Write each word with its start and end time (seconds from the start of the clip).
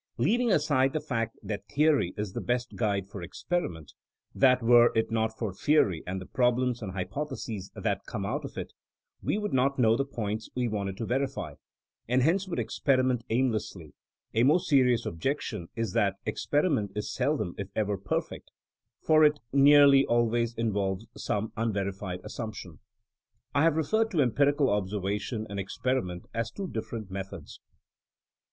Leaving 0.17 0.51
aside 0.51 0.93
the 0.93 0.99
fact 0.99 1.37
that 1.43 1.67
theory 1.67 2.11
is 2.17 2.33
the 2.33 2.41
best 2.41 2.75
guide 2.75 3.07
for 3.07 3.21
experiment— 3.21 3.93
^that 4.35 4.63
were 4.63 4.91
it 4.95 5.11
not 5.11 5.37
for 5.37 5.53
theory 5.53 6.01
and 6.07 6.19
the 6.19 6.25
problems 6.25 6.81
and 6.81 6.93
hypotheses 6.93 7.69
that 7.75 8.03
come 8.07 8.25
out 8.25 8.43
of 8.43 8.57
it, 8.57 8.73
we 9.21 9.37
would 9.37 9.53
not 9.53 9.77
know 9.77 9.95
the 9.95 10.03
points 10.03 10.49
we 10.55 10.67
wanted 10.67 10.97
to 10.97 11.05
verify, 11.05 11.53
and 12.09 12.23
hence 12.23 12.47
would 12.47 12.57
experiment 12.57 13.23
aimlessly— 13.29 13.93
a 14.33 14.41
more 14.41 14.59
serious 14.59 15.05
objection 15.05 15.67
is 15.75 15.93
that 15.93 16.15
ex 16.25 16.47
periment 16.47 16.87
is 16.97 17.13
seldom 17.13 17.53
if 17.59 17.69
ever 17.75 17.95
perfect, 17.95 18.49
for 19.05 19.23
it 19.23 19.39
nearly 19.53 20.01
THINKINO 20.01 20.01
AS 20.01 20.01
A 20.01 20.01
80IEN0E 20.01 20.01
61 20.01 20.17
always 20.17 20.53
involves 20.55 21.07
some 21.15 21.53
unverified 21.55 22.21
assumption. 22.23 22.79
I 23.53 23.61
have 23.65 23.75
referred 23.77 24.09
to 24.09 24.21
empirical 24.23 24.71
observation 24.71 25.45
and 25.47 25.59
ex 25.59 25.77
periment 25.77 26.23
as 26.33 26.49
two 26.49 26.67
different 26.67 27.11
methods. 27.11 27.59